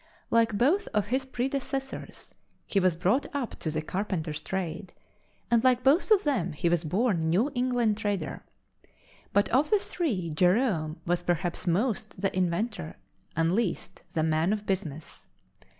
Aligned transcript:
Like 0.31 0.57
both 0.57 0.87
of 0.95 1.05
his 1.13 1.25
predecessors 1.25 2.33
he 2.65 2.79
was 2.79 2.95
brought 2.95 3.27
up 3.35 3.59
to 3.59 3.69
the 3.69 3.83
carpenter's 3.83 4.41
trade, 4.41 4.95
and 5.51 5.63
like 5.63 5.83
both 5.83 6.09
of 6.09 6.23
them 6.23 6.53
he 6.53 6.69
was 6.69 6.83
a 6.83 6.87
born 6.87 7.19
New 7.19 7.51
England 7.53 7.97
trader. 7.99 8.43
But 9.31 9.47
of 9.49 9.69
the 9.69 9.77
three, 9.77 10.31
Jerome 10.31 10.99
was 11.05 11.21
perhaps 11.21 11.67
most 11.67 12.19
the 12.19 12.35
inventor 12.35 12.95
and 13.35 13.53
least 13.53 14.01
the 14.15 14.23
man 14.23 14.51
of 14.51 14.65
business. 14.65 15.27